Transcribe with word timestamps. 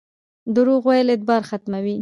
دروغ 0.55 0.81
ویل 0.87 1.07
اعتبار 1.11 1.41
ختموي 1.49 1.89